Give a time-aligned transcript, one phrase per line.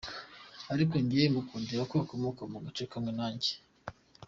[0.73, 3.51] Ariko njye mukundira ko akomoka mu gace kamwe nanjye.